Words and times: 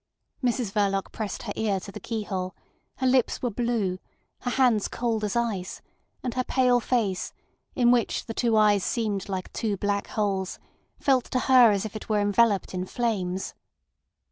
Mrs 0.43 0.71
Verloc 0.71 1.11
pressed 1.11 1.43
her 1.43 1.53
ear 1.55 1.79
to 1.81 1.91
the 1.91 1.99
keyhole; 1.99 2.55
her 2.95 3.05
lips 3.05 3.43
were 3.43 3.51
blue, 3.51 3.99
her 4.39 4.49
hands 4.49 4.87
cold 4.87 5.23
as 5.23 5.35
ice, 5.35 5.83
and 6.23 6.33
her 6.33 6.43
pale 6.43 6.79
face, 6.79 7.33
in 7.75 7.91
which 7.91 8.25
the 8.25 8.33
two 8.33 8.57
eyes 8.57 8.83
seemed 8.83 9.29
like 9.29 9.53
two 9.53 9.77
black 9.77 10.07
holes, 10.07 10.57
felt 10.99 11.25
to 11.25 11.39
her 11.41 11.69
as 11.71 11.85
if 11.85 11.95
it 11.95 12.09
were 12.09 12.19
enveloped 12.19 12.73
in 12.73 12.87
flames. 12.87 13.53